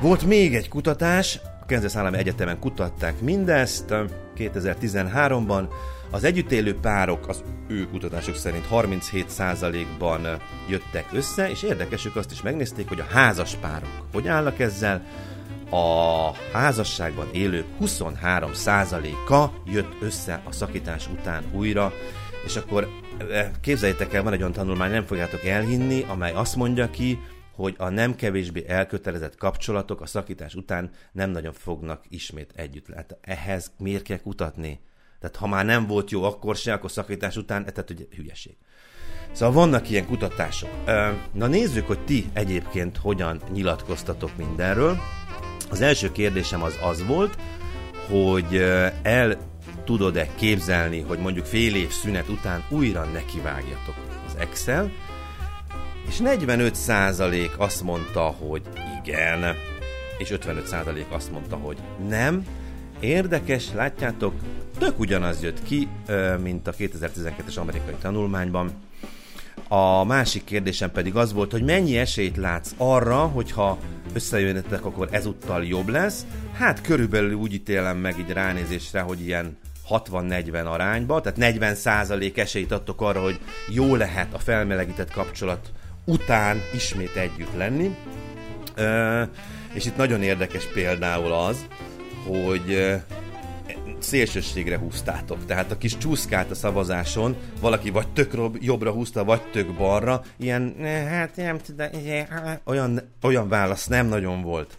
Volt 0.00 0.24
még 0.24 0.54
egy 0.54 0.68
kutatás, 0.68 1.40
a 1.60 1.64
Kansas 1.66 1.96
Állami 1.96 2.16
Egyetemen 2.16 2.58
kutatták 2.58 3.20
mindezt 3.20 3.94
2013-ban. 4.36 5.68
Az 6.10 6.24
együtt 6.24 6.52
élő 6.52 6.78
párok 6.80 7.28
az 7.28 7.42
ő 7.68 7.86
kutatások 7.86 8.34
szerint 8.34 8.66
37%-ban 8.70 10.26
jöttek 10.68 11.06
össze, 11.12 11.50
és 11.50 11.62
érdekesük 11.62 12.16
azt 12.16 12.30
is 12.30 12.42
megnézték, 12.42 12.88
hogy 12.88 13.00
a 13.00 13.06
házas 13.12 13.54
párok 13.54 14.06
hogy 14.12 14.28
állnak 14.28 14.58
ezzel. 14.58 15.02
A 15.74 16.32
házasságban 16.52 17.28
élők 17.32 17.66
23%-a 17.80 19.46
jött 19.66 19.92
össze 20.00 20.42
a 20.44 20.52
szakítás 20.52 21.08
után 21.08 21.44
újra, 21.52 21.92
és 22.44 22.56
akkor 22.56 22.88
képzeljétek 23.60 24.12
el, 24.12 24.22
van 24.22 24.32
egy 24.32 24.38
olyan 24.38 24.52
tanulmány, 24.52 24.90
nem 24.90 25.04
fogjátok 25.04 25.44
elhinni, 25.44 26.04
amely 26.08 26.32
azt 26.32 26.56
mondja 26.56 26.90
ki, 26.90 27.18
hogy 27.54 27.74
a 27.78 27.88
nem 27.88 28.14
kevésbé 28.14 28.64
elkötelezett 28.68 29.36
kapcsolatok 29.36 30.00
a 30.00 30.06
szakítás 30.06 30.54
után 30.54 30.90
nem 31.12 31.30
nagyon 31.30 31.52
fognak 31.52 32.04
ismét 32.08 32.52
együtt. 32.56 32.88
lehet. 32.88 33.18
ehhez 33.20 33.72
miért 33.78 34.02
kell 34.02 34.20
kutatni? 34.20 34.80
Tehát 35.20 35.36
ha 35.36 35.46
már 35.46 35.64
nem 35.64 35.86
volt 35.86 36.10
jó 36.10 36.22
akkor 36.22 36.56
se, 36.56 36.72
akkor 36.72 36.90
szakítás 36.90 37.36
után, 37.36 37.64
tehát 37.64 37.90
ugye 37.90 38.04
hülyeség. 38.16 38.56
Szóval 39.32 39.54
vannak 39.54 39.90
ilyen 39.90 40.06
kutatások. 40.06 40.70
Na 41.32 41.46
nézzük, 41.46 41.86
hogy 41.86 42.04
ti 42.04 42.30
egyébként 42.32 42.96
hogyan 42.96 43.40
nyilatkoztatok 43.52 44.36
mindenről. 44.36 44.98
Az 45.72 45.80
első 45.80 46.12
kérdésem 46.12 46.62
az 46.62 46.78
az 46.82 47.04
volt, 47.06 47.38
hogy 48.08 48.56
el 49.02 49.36
tudod-e 49.84 50.28
képzelni, 50.34 51.00
hogy 51.00 51.18
mondjuk 51.18 51.44
fél 51.44 51.74
év 51.74 51.90
szünet 51.90 52.28
után 52.28 52.64
újra 52.68 53.04
nekivágjatok 53.04 53.94
az 54.26 54.34
Excel, 54.38 54.90
és 56.08 56.20
45% 56.24 57.56
azt 57.56 57.82
mondta, 57.82 58.20
hogy 58.20 58.62
igen, 59.02 59.56
és 60.18 60.32
55% 60.34 61.08
azt 61.08 61.32
mondta, 61.32 61.56
hogy 61.56 61.78
nem. 62.08 62.46
Érdekes, 63.00 63.72
látjátok, 63.74 64.34
tök 64.78 64.98
ugyanaz 64.98 65.42
jött 65.42 65.62
ki, 65.62 65.88
mint 66.42 66.68
a 66.68 66.72
2012-es 66.72 67.58
amerikai 67.58 67.94
tanulmányban. 68.00 68.72
A 69.68 70.04
másik 70.04 70.44
kérdésem 70.44 70.90
pedig 70.90 71.16
az 71.16 71.32
volt, 71.32 71.52
hogy 71.52 71.62
mennyi 71.62 71.98
esélyt 71.98 72.36
látsz 72.36 72.74
arra, 72.76 73.16
hogyha 73.16 73.78
összejönnetek, 74.12 74.84
akkor 74.84 75.08
ezúttal 75.10 75.64
jobb 75.64 75.88
lesz. 75.88 76.26
Hát 76.52 76.80
körülbelül 76.80 77.34
úgy 77.34 77.54
ítélem 77.54 77.96
meg 77.96 78.18
így 78.18 78.30
ránézésre, 78.30 79.00
hogy 79.00 79.20
ilyen 79.20 79.56
60-40 79.90 80.64
arányba, 80.64 81.20
tehát 81.20 81.58
40% 81.58 82.36
esélyt 82.36 82.72
adtok 82.72 83.00
arra, 83.00 83.22
hogy 83.22 83.40
jó 83.68 83.96
lehet 83.96 84.34
a 84.34 84.38
felmelegített 84.38 85.10
kapcsolat 85.10 85.72
után 86.04 86.60
ismét 86.74 87.16
együtt 87.16 87.56
lenni. 87.56 87.96
És 89.72 89.84
itt 89.84 89.96
nagyon 89.96 90.22
érdekes 90.22 90.64
például 90.64 91.32
az, 91.32 91.66
hogy 92.26 92.96
szélsőségre 94.02 94.78
húztátok. 94.78 95.46
Tehát 95.46 95.70
a 95.70 95.78
kis 95.78 95.98
csúszkát 95.98 96.50
a 96.50 96.54
szavazáson 96.54 97.36
valaki 97.60 97.90
vagy 97.90 98.08
tök 98.08 98.34
jobbra 98.58 98.90
húzta, 98.90 99.24
vagy 99.24 99.42
tök 99.42 99.74
balra. 99.74 100.22
Ilyen, 100.36 100.74
hát 101.08 101.36
nem 101.36 101.58
tudom, 101.58 101.86
olyan, 102.64 103.00
olyan 103.22 103.48
válasz 103.48 103.86
nem 103.86 104.06
nagyon 104.06 104.42
volt. 104.42 104.78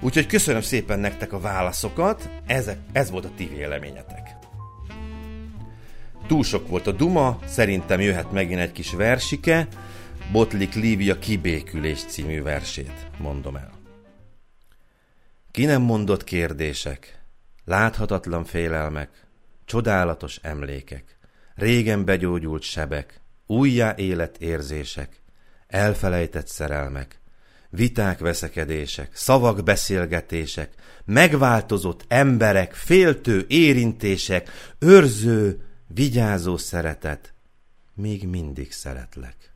Úgyhogy 0.00 0.26
köszönöm 0.26 0.62
szépen 0.62 0.98
nektek 0.98 1.32
a 1.32 1.40
válaszokat, 1.40 2.30
Ezek, 2.46 2.78
ez 2.92 3.10
volt 3.10 3.24
a 3.24 3.30
ti 3.36 3.50
véleményetek. 3.56 4.36
Túl 6.26 6.44
sok 6.44 6.68
volt 6.68 6.86
a 6.86 6.92
duma, 6.92 7.38
szerintem 7.44 8.00
jöhet 8.00 8.32
megint 8.32 8.60
egy 8.60 8.72
kis 8.72 8.92
versike, 8.92 9.66
Botlik 10.32 10.74
Lívia 10.74 11.18
kibékülés 11.18 12.04
című 12.04 12.42
versét 12.42 13.06
mondom 13.18 13.56
el. 13.56 13.70
Ki 15.50 15.64
nem 15.64 15.82
mondott 15.82 16.24
kérdések, 16.24 17.21
láthatatlan 17.64 18.44
félelmek, 18.44 19.26
csodálatos 19.64 20.38
emlékek, 20.42 21.18
régen 21.54 22.04
begyógyult 22.04 22.62
sebek, 22.62 23.20
újjá 23.46 23.94
élet 23.96 24.36
érzések, 24.38 25.22
elfelejtett 25.66 26.46
szerelmek, 26.46 27.20
viták 27.70 28.18
veszekedések, 28.18 29.16
szavak 29.16 29.62
beszélgetések, 29.62 30.74
megváltozott 31.04 32.04
emberek, 32.08 32.74
féltő 32.74 33.44
érintések, 33.48 34.50
őrző, 34.78 35.66
vigyázó 35.86 36.56
szeretet, 36.56 37.34
még 37.94 38.28
mindig 38.28 38.72
szeretlek. 38.72 39.51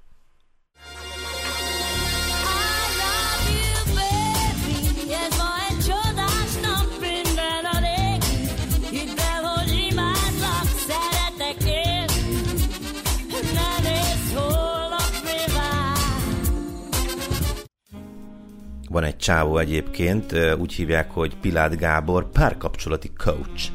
Van 18.96 19.04
egy 19.04 19.16
csávó 19.16 19.58
egyébként, 19.58 20.34
úgy 20.58 20.72
hívják, 20.72 21.10
hogy 21.10 21.36
Pilát 21.36 21.76
Gábor, 21.76 22.30
párkapcsolati 22.30 23.10
coach. 23.16 23.70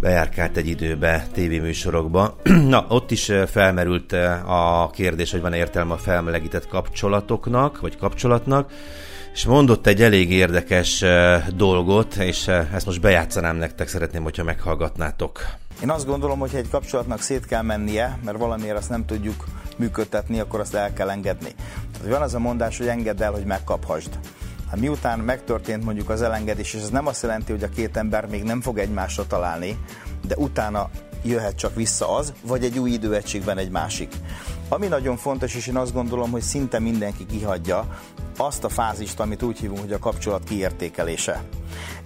Bejárkált 0.00 0.56
egy 0.56 0.66
időbe 0.66 1.26
tévéműsorokba. 1.32 2.36
Na, 2.74 2.86
ott 2.88 3.10
is 3.10 3.32
felmerült 3.46 4.12
a 4.46 4.90
kérdés, 4.92 5.30
hogy 5.30 5.40
van 5.40 5.52
értelme 5.52 5.92
a 5.92 5.96
felmelegített 5.96 6.68
kapcsolatoknak, 6.68 7.80
vagy 7.80 7.96
kapcsolatnak, 7.96 8.72
és 9.32 9.44
mondott 9.44 9.86
egy 9.86 10.02
elég 10.02 10.30
érdekes 10.30 11.04
dolgot, 11.54 12.14
és 12.14 12.48
ezt 12.48 12.86
most 12.86 13.00
bejátszanám 13.00 13.56
nektek, 13.56 13.88
szeretném, 13.88 14.22
hogyha 14.22 14.44
meghallgatnátok. 14.44 15.46
Én 15.82 15.90
azt 15.90 16.06
gondolom, 16.06 16.38
hogy 16.38 16.54
egy 16.54 16.68
kapcsolatnak 16.70 17.20
szét 17.20 17.46
kell 17.46 17.62
mennie, 17.62 18.18
mert 18.24 18.38
valamiért 18.38 18.76
azt 18.76 18.88
nem 18.88 19.04
tudjuk 19.04 19.44
működtetni, 19.76 20.40
akkor 20.40 20.60
azt 20.60 20.74
el 20.74 20.92
kell 20.92 21.10
engedni. 21.10 21.50
Tehát 21.92 22.08
van 22.08 22.22
az 22.22 22.34
a 22.34 22.38
mondás, 22.38 22.78
hogy 22.78 22.86
engedd 22.86 23.22
el, 23.22 23.32
hogy 23.32 23.44
megkaphasd. 23.44 24.18
Hát 24.70 24.80
miután 24.80 25.18
megtörtént 25.18 25.84
mondjuk 25.84 26.10
az 26.10 26.22
elengedés, 26.22 26.74
és 26.74 26.80
ez 26.80 26.88
nem 26.88 27.06
azt 27.06 27.22
jelenti, 27.22 27.52
hogy 27.52 27.62
a 27.62 27.68
két 27.68 27.96
ember 27.96 28.26
még 28.26 28.42
nem 28.42 28.60
fog 28.60 28.78
egymásra 28.78 29.26
találni, 29.26 29.78
de 30.26 30.36
utána 30.36 30.90
jöhet 31.24 31.56
csak 31.56 31.74
vissza 31.74 32.16
az, 32.16 32.32
vagy 32.42 32.64
egy 32.64 32.78
új 32.78 32.90
időegységben 32.90 33.58
egy 33.58 33.70
másik. 33.70 34.14
Ami 34.68 34.86
nagyon 34.86 35.16
fontos, 35.16 35.54
és 35.54 35.66
én 35.66 35.76
azt 35.76 35.92
gondolom, 35.92 36.30
hogy 36.30 36.42
szinte 36.42 36.78
mindenki 36.78 37.26
kihagyja 37.26 37.98
azt 38.36 38.64
a 38.64 38.68
fázist, 38.68 39.20
amit 39.20 39.42
úgy 39.42 39.58
hívunk, 39.58 39.80
hogy 39.80 39.92
a 39.92 39.98
kapcsolat 39.98 40.44
kiértékelése. 40.44 41.42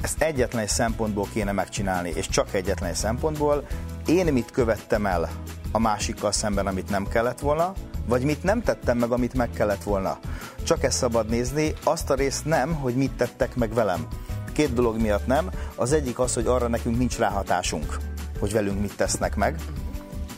Ezt 0.01 0.23
egyetlen 0.23 0.63
egy 0.63 0.69
szempontból 0.69 1.29
kéne 1.33 1.53
megcsinálni, 1.53 2.13
és 2.15 2.29
csak 2.29 2.55
egyetlen 2.55 2.89
egy 2.91 2.97
szempontból. 2.97 3.67
Én 4.07 4.33
mit 4.33 4.51
követtem 4.51 5.07
el 5.07 5.31
a 5.73 5.79
másikkal 5.79 6.33
szemben, 6.33 6.67
amit 6.67 6.91
nem 6.91 7.09
kellett 7.09 7.41
volna, 7.41 7.73
vagy 8.07 8.23
mit 8.23 8.43
nem 8.43 8.63
tettem 8.63 8.99
meg, 8.99 9.11
amit 9.11 9.35
meg 9.35 9.51
kellett 9.51 9.83
volna. 9.83 10.19
Csak 10.63 10.83
ezt 10.83 10.99
szabad 10.99 11.29
nézni, 11.29 11.73
azt 11.85 12.11
a 12.11 12.15
részt 12.15 12.45
nem, 12.45 12.75
hogy 12.75 12.95
mit 12.95 13.13
tettek 13.13 13.55
meg 13.55 13.75
velem. 13.75 14.07
Két 14.53 14.75
dolog 14.75 15.01
miatt 15.01 15.27
nem. 15.27 15.51
Az 15.75 15.93
egyik 15.93 16.19
az, 16.19 16.35
hogy 16.35 16.47
arra 16.47 16.69
nekünk 16.69 16.99
nincs 16.99 17.19
ráhatásunk, 17.19 17.97
hogy 18.39 18.53
velünk 18.53 18.81
mit 18.81 18.97
tesznek 18.97 19.37
meg. 19.37 19.61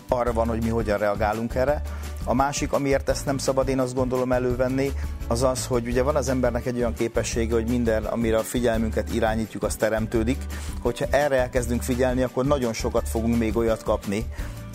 Arra 0.08 0.32
van, 0.32 0.48
hogy 0.48 0.62
mi 0.62 0.68
hogyan 0.68 0.98
reagálunk 0.98 1.54
erre. 1.54 1.82
A 2.28 2.34
másik, 2.34 2.72
amiért 2.72 3.08
ezt 3.08 3.26
nem 3.26 3.38
szabad 3.38 3.68
én 3.68 3.78
azt 3.78 3.94
gondolom 3.94 4.32
elővenni, 4.32 4.92
az 5.28 5.42
az, 5.42 5.66
hogy 5.66 5.86
ugye 5.86 6.02
van 6.02 6.16
az 6.16 6.28
embernek 6.28 6.66
egy 6.66 6.76
olyan 6.76 6.94
képessége, 6.94 7.54
hogy 7.54 7.68
minden, 7.68 8.04
amire 8.04 8.36
a 8.36 8.42
figyelmünket 8.42 9.14
irányítjuk, 9.14 9.62
az 9.62 9.74
teremtődik. 9.74 10.36
Hogyha 10.82 11.06
erre 11.10 11.36
elkezdünk 11.36 11.82
figyelni, 11.82 12.22
akkor 12.22 12.44
nagyon 12.44 12.72
sokat 12.72 13.08
fogunk 13.08 13.38
még 13.38 13.56
olyat 13.56 13.82
kapni, 13.82 14.24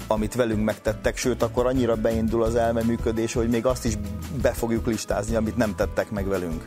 amit 0.07 0.35
velünk 0.35 0.63
megtettek, 0.63 1.17
sőt, 1.17 1.43
akkor 1.43 1.65
annyira 1.65 1.95
beindul 1.95 2.43
az 2.43 2.55
elme 2.55 2.83
működés, 2.83 3.33
hogy 3.33 3.49
még 3.49 3.65
azt 3.65 3.85
is 3.85 3.97
be 4.41 4.51
fogjuk 4.51 4.85
listázni, 4.85 5.35
amit 5.35 5.57
nem 5.57 5.75
tettek 5.75 6.09
meg 6.09 6.27
velünk. 6.27 6.65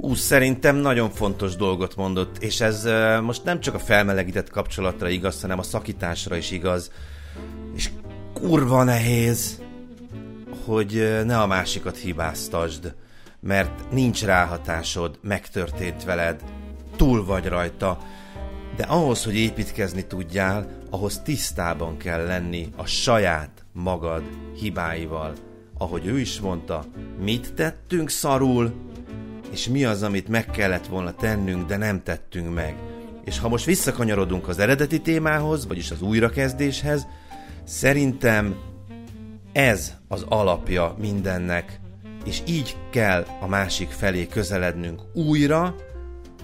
Hú, 0.00 0.14
szerintem 0.14 0.76
nagyon 0.76 1.10
fontos 1.10 1.56
dolgot 1.56 1.96
mondott, 1.96 2.38
és 2.38 2.60
ez 2.60 2.88
most 3.22 3.44
nem 3.44 3.60
csak 3.60 3.74
a 3.74 3.78
felmelegített 3.78 4.50
kapcsolatra 4.50 5.08
igaz, 5.08 5.40
hanem 5.40 5.58
a 5.58 5.62
szakításra 5.62 6.36
is 6.36 6.50
igaz. 6.50 6.90
És 7.74 7.90
kurva 8.32 8.82
nehéz, 8.82 9.62
hogy 10.64 11.22
ne 11.24 11.40
a 11.40 11.46
másikat 11.46 11.96
hibáztasd, 11.96 12.94
mert 13.40 13.90
nincs 13.90 14.24
ráhatásod, 14.24 15.18
megtörtént 15.22 16.04
veled, 16.04 16.42
túl 16.96 17.24
vagy 17.24 17.46
rajta, 17.46 17.98
de 18.76 18.82
ahhoz, 18.82 19.24
hogy 19.24 19.36
építkezni 19.36 20.06
tudjál, 20.06 20.68
ahhoz 20.90 21.18
tisztában 21.18 21.96
kell 21.96 22.24
lenni 22.24 22.68
a 22.76 22.86
saját 22.86 23.64
magad 23.72 24.22
hibáival. 24.56 25.32
Ahogy 25.78 26.06
ő 26.06 26.18
is 26.18 26.40
mondta, 26.40 26.84
mit 27.20 27.54
tettünk 27.54 28.10
szarul, 28.10 28.74
és 29.50 29.68
mi 29.68 29.84
az, 29.84 30.02
amit 30.02 30.28
meg 30.28 30.46
kellett 30.46 30.86
volna 30.86 31.14
tennünk, 31.14 31.66
de 31.66 31.76
nem 31.76 32.02
tettünk 32.02 32.54
meg. 32.54 32.76
És 33.24 33.38
ha 33.38 33.48
most 33.48 33.64
visszakanyarodunk 33.64 34.48
az 34.48 34.58
eredeti 34.58 35.00
témához, 35.00 35.66
vagyis 35.66 35.90
az 35.90 36.02
újrakezdéshez, 36.02 37.06
szerintem 37.64 38.56
ez 39.52 39.92
az 40.08 40.24
alapja 40.28 40.96
mindennek, 40.98 41.80
és 42.24 42.42
így 42.46 42.76
kell 42.90 43.26
a 43.40 43.46
másik 43.46 43.88
felé 43.88 44.26
közelednünk 44.26 45.00
újra, 45.14 45.74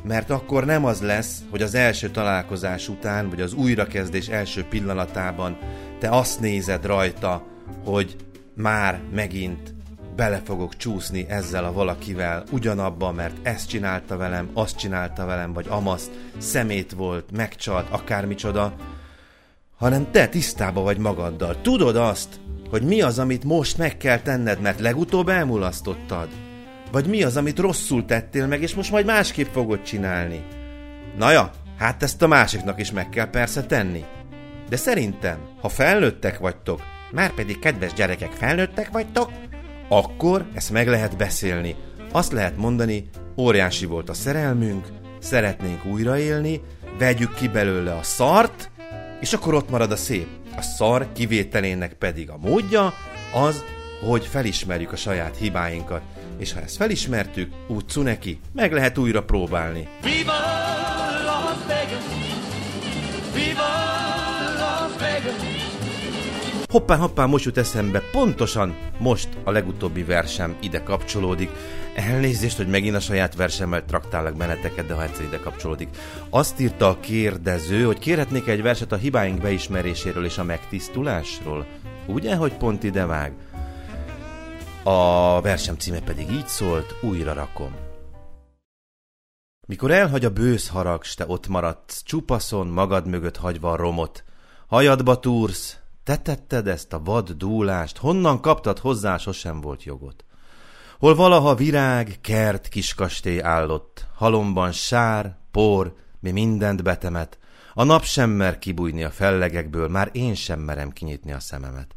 mert 0.04 0.30
akkor 0.30 0.64
nem 0.64 0.84
az 0.84 1.00
lesz, 1.00 1.38
hogy 1.50 1.62
az 1.62 1.74
első 1.74 2.10
találkozás 2.10 2.88
után, 2.88 3.28
vagy 3.28 3.40
az 3.40 3.52
újrakezdés 3.52 4.28
első 4.28 4.64
pillanatában 4.64 5.58
te 5.98 6.08
azt 6.08 6.40
nézed 6.40 6.86
rajta, 6.86 7.46
hogy 7.84 8.16
már 8.54 9.00
megint 9.12 9.74
bele 10.16 10.40
fogok 10.44 10.76
csúszni 10.76 11.26
ezzel 11.28 11.64
a 11.64 11.72
valakivel 11.72 12.44
ugyanabba, 12.50 13.12
mert 13.12 13.46
ezt 13.46 13.68
csinálta 13.68 14.16
velem, 14.16 14.50
azt 14.52 14.76
csinálta 14.76 15.26
velem, 15.26 15.52
vagy 15.52 15.66
amaszt, 15.68 16.10
szemét 16.38 16.92
volt, 16.92 17.30
megcsalt, 17.30 17.90
akármicsoda, 17.90 18.74
hanem 19.76 20.10
te 20.10 20.28
tisztába 20.28 20.82
vagy 20.82 20.98
magaddal. 20.98 21.60
Tudod 21.60 21.96
azt, 21.96 22.40
hogy 22.70 22.82
mi 22.82 23.00
az, 23.02 23.18
amit 23.18 23.44
most 23.44 23.78
meg 23.78 23.96
kell 23.96 24.18
tenned, 24.18 24.60
mert 24.60 24.80
legutóbb 24.80 25.28
elmulasztottad. 25.28 26.28
Vagy 26.92 27.06
mi 27.06 27.22
az, 27.22 27.36
amit 27.36 27.58
rosszul 27.58 28.04
tettél 28.04 28.46
meg, 28.46 28.62
és 28.62 28.74
most 28.74 28.90
majd 28.90 29.06
másképp 29.06 29.52
fogod 29.52 29.82
csinálni. 29.82 30.44
Na 31.16 31.30
ja, 31.30 31.50
hát 31.78 32.02
ezt 32.02 32.22
a 32.22 32.26
másiknak 32.26 32.80
is 32.80 32.92
meg 32.92 33.08
kell 33.08 33.30
persze 33.30 33.64
tenni. 33.64 34.04
De 34.68 34.76
szerintem, 34.76 35.38
ha 35.60 35.68
felnőttek 35.68 36.38
vagytok, 36.38 36.80
már 37.12 37.34
pedig 37.34 37.58
kedves 37.58 37.92
gyerekek 37.92 38.32
felnőttek 38.32 38.90
vagytok, 38.90 39.30
akkor 39.92 40.46
ezt 40.54 40.70
meg 40.70 40.88
lehet 40.88 41.16
beszélni. 41.16 41.74
Azt 42.12 42.32
lehet 42.32 42.56
mondani, 42.56 43.08
óriási 43.36 43.86
volt 43.86 44.08
a 44.08 44.14
szerelmünk, 44.14 44.86
szeretnénk 45.18 45.84
újraélni, 45.84 46.60
vegyük 46.98 47.34
ki 47.34 47.48
belőle 47.48 47.94
a 47.94 48.02
szart, 48.02 48.70
és 49.20 49.32
akkor 49.32 49.54
ott 49.54 49.70
marad 49.70 49.92
a 49.92 49.96
szép. 49.96 50.26
A 50.56 50.62
szar 50.62 51.12
kivételének 51.12 51.92
pedig 51.92 52.30
a 52.30 52.38
módja 52.40 52.92
az, 53.34 53.64
hogy 54.08 54.26
felismerjük 54.26 54.92
a 54.92 54.96
saját 54.96 55.36
hibáinkat, 55.36 56.02
és 56.38 56.52
ha 56.52 56.60
ezt 56.60 56.76
felismertük, 56.76 57.52
úgy 57.68 57.84
neki, 57.94 58.40
meg 58.52 58.72
lehet 58.72 58.98
újra 58.98 59.22
próbálni. 59.22 59.88
Viva 60.02 61.01
Hoppá, 66.72 66.96
hoppá, 66.96 67.24
most 67.24 67.44
jut 67.44 67.56
eszembe, 67.56 68.02
pontosan 68.12 68.76
most 68.98 69.28
a 69.44 69.50
legutóbbi 69.50 70.02
versem 70.02 70.56
ide 70.60 70.82
kapcsolódik. 70.82 71.50
Elnézést, 71.94 72.56
hogy 72.56 72.68
megint 72.68 72.94
a 72.94 73.00
saját 73.00 73.34
versemmel 73.34 73.84
traktálok 73.84 74.36
benneteket, 74.36 74.86
de 74.86 74.94
ha 74.94 75.02
egyszer 75.02 75.24
ide 75.24 75.38
kapcsolódik. 75.38 75.88
Azt 76.30 76.60
írta 76.60 76.88
a 76.88 77.00
kérdező, 77.00 77.84
hogy 77.84 77.98
kérhetnék 77.98 78.46
egy 78.46 78.62
verset 78.62 78.92
a 78.92 78.96
hibáink 78.96 79.40
beismeréséről 79.40 80.24
és 80.24 80.38
a 80.38 80.44
megtisztulásról. 80.44 81.66
Ugye, 82.06 82.36
hogy 82.36 82.52
pont 82.52 82.82
ide 82.82 83.06
vág? 83.06 83.32
A 84.82 85.40
versem 85.40 85.76
címe 85.76 86.00
pedig 86.00 86.30
így 86.30 86.46
szólt, 86.46 86.94
újra 87.02 87.32
rakom. 87.32 87.72
Mikor 89.66 89.90
elhagy 89.90 90.24
a 90.24 90.30
bősz 90.30 90.68
harag, 90.68 91.02
te 91.16 91.24
ott 91.26 91.48
maradsz, 91.48 92.02
csupaszon 92.02 92.66
magad 92.66 93.06
mögött 93.06 93.36
hagyva 93.36 93.70
a 93.70 93.76
romot. 93.76 94.24
Hajadba 94.66 95.18
túrsz, 95.18 95.81
te 96.04 96.16
tetted 96.16 96.66
ezt 96.66 96.92
a 96.92 97.02
vad 97.02 97.30
dúlást, 97.30 97.96
honnan 97.96 98.40
kaptad 98.40 98.78
hozzá, 98.78 99.16
sosem 99.16 99.60
volt 99.60 99.82
jogot. 99.82 100.24
Hol 100.98 101.14
valaha 101.14 101.54
virág, 101.54 102.18
kert, 102.20 102.68
kiskastély 102.68 103.40
állott, 103.40 104.06
halomban 104.14 104.72
sár, 104.72 105.36
por, 105.50 105.94
mi 106.20 106.30
mindent 106.30 106.82
betemet, 106.82 107.38
a 107.74 107.84
nap 107.84 108.04
sem 108.04 108.30
mer 108.30 108.58
kibújni 108.58 109.04
a 109.04 109.10
fellegekből, 109.10 109.88
már 109.88 110.08
én 110.12 110.34
sem 110.34 110.60
merem 110.60 110.90
kinyitni 110.90 111.32
a 111.32 111.40
szememet. 111.40 111.94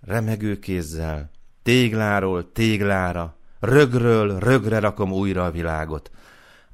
Remegő 0.00 0.58
kézzel, 0.58 1.30
tégláról 1.62 2.52
téglára, 2.52 3.36
rögről 3.60 4.38
rögre 4.38 4.78
rakom 4.78 5.12
újra 5.12 5.44
a 5.44 5.50
világot. 5.50 6.10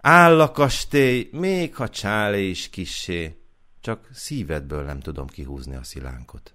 Áll 0.00 0.40
a 0.40 0.50
kastély, 0.50 1.29
még 1.33 1.74
ha 1.74 1.88
csálé 1.88 2.48
is 2.48 2.70
kissé, 2.70 3.44
csak 3.85 4.09
szívedből 4.12 4.83
nem 4.83 5.01
tudom 5.01 5.27
kihúzni 5.27 5.75
a 5.75 5.83
szilánkot. 5.83 6.55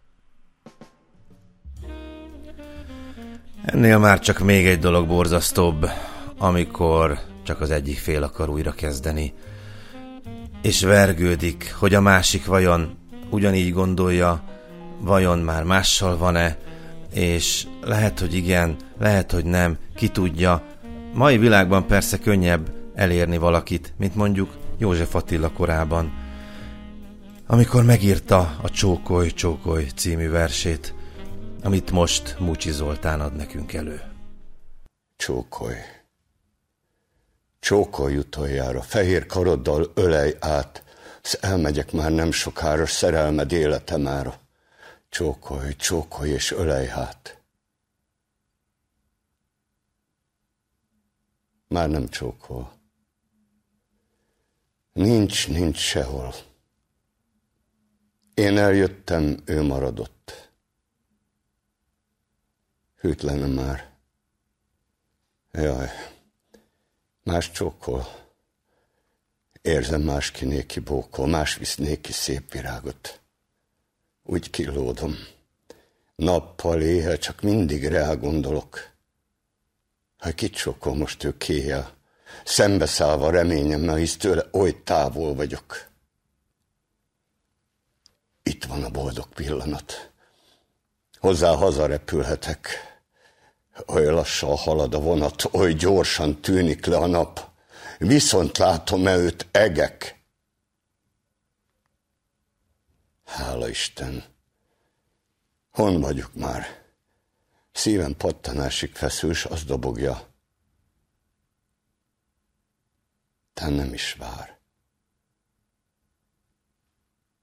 Ennél 3.66 3.98
már 3.98 4.20
csak 4.20 4.40
még 4.40 4.68
egy 4.68 4.80
dolog 4.80 5.08
borzasztóbb, 5.08 5.90
amikor 6.38 7.20
csak 7.44 7.62
az 7.62 7.72
egyik 7.72 7.98
fél 7.98 8.24
akar 8.24 8.50
újra 8.50 8.72
kezdeni, 8.72 9.34
és 10.62 10.82
vergődik, 10.82 11.76
hogy 11.80 11.94
a 11.94 12.02
másik 12.02 12.46
vajon 12.46 12.98
ugyanígy 13.30 13.74
gondolja, 13.74 14.44
vajon 15.00 15.40
már 15.40 15.64
mással 15.64 16.18
van-e, 16.18 16.58
és 17.14 17.68
lehet, 17.82 18.20
hogy 18.20 18.34
igen, 18.34 18.76
lehet, 18.98 19.32
hogy 19.32 19.46
nem, 19.46 19.78
ki 19.96 20.08
tudja. 20.08 20.64
Mai 21.14 21.38
világban 21.38 21.88
persze 21.88 22.20
könnyebb 22.20 22.72
elérni 22.96 23.38
valakit, 23.38 23.94
mint 23.98 24.16
mondjuk 24.16 24.58
József 24.78 25.16
Attila 25.16 25.52
korában, 25.52 26.28
amikor 27.52 27.84
megírta 27.84 28.58
a 28.62 28.70
Csókoly 28.70 29.32
Csókoly 29.32 29.84
című 29.96 30.30
versét, 30.30 30.94
amit 31.64 31.92
most 31.92 32.40
Múcsi 32.40 32.72
Zoltán 32.72 33.22
ad 33.22 33.36
nekünk 33.36 33.74
elő. 33.74 34.02
Csókoly. 35.16 35.76
Csókolj 37.60 38.18
utoljára, 38.18 38.82
fehér 38.82 39.26
karoddal 39.26 39.92
ölej 39.94 40.36
át, 40.40 40.84
sz 41.22 41.38
elmegyek 41.42 41.92
már 41.92 42.12
nem 42.12 42.32
sokára, 42.32 42.86
szerelmed 42.86 43.52
életemára. 43.52 44.40
Csókolj, 45.10 45.76
csókolj 45.76 46.30
és 46.30 46.52
ölej 46.52 46.86
hát. 46.86 47.42
Már 51.68 51.90
nem 51.90 52.08
csókol. 52.08 52.72
Nincs, 54.94 55.48
nincs 55.48 55.78
sehol. 55.78 56.34
Én 58.40 58.58
eljöttem, 58.58 59.38
ő 59.46 59.62
maradott. 59.62 60.50
Hűtlene 63.00 63.46
már. 63.46 63.90
Jaj, 65.52 65.90
más 67.24 67.52
csókol. 67.52 68.08
Érzem 69.62 70.02
más 70.02 70.32
kinéki 70.32 70.80
bókol, 70.80 71.28
más 71.28 71.56
visz 71.56 71.76
néki 71.76 72.12
szép 72.12 72.52
virágot. 72.52 73.20
Úgy 74.24 74.50
kilódom. 74.50 75.16
Nappal, 76.16 76.82
éjjel 76.82 77.18
csak 77.18 77.42
mindig 77.42 77.88
rá 77.88 78.14
gondolok. 78.14 78.90
Ha 80.18 80.32
kicsokol 80.32 80.96
most 80.96 81.24
ő 81.24 81.38
kéjjel, 81.38 81.94
szembeszállva 82.44 83.32
reményemmel, 83.32 83.96
hisz 83.96 84.18
tőle 84.18 84.46
oly 84.52 84.84
távol 84.84 85.36
vagyok. 85.36 85.89
Itt 88.60 88.66
van 88.66 88.84
a 88.84 88.90
boldog 88.90 89.34
pillanat. 89.34 90.12
Hozzá 91.20 91.56
hazarepülhetek. 91.56 92.68
Oly 93.88 94.06
lassan 94.06 94.56
halad 94.56 94.94
a 94.94 95.00
vonat, 95.00 95.54
oly 95.54 95.74
gyorsan 95.74 96.42
tűnik 96.42 96.86
le 96.86 96.98
a 96.98 97.06
nap. 97.06 97.50
Viszont 97.98 98.58
látom-e 98.58 99.16
őt 99.16 99.48
egek? 99.52 100.24
Hála 103.26 103.70
Isten! 103.70 104.24
Hon 105.72 106.02
vagyok 106.02 106.34
már? 106.34 106.84
Szívem 107.72 108.16
pattanásig 108.16 108.96
feszül, 108.96 109.34
s 109.34 109.46
az 109.46 109.64
dobogja. 109.64 110.28
Te 113.54 113.70
nem 113.70 113.94
is 113.94 114.14
vár. 114.14 114.60